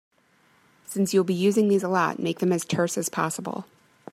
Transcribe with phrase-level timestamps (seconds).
[0.87, 3.65] Since you'll be using these a lot, make them as terse as possible.